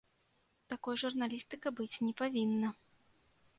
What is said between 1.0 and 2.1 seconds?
журналістыка быць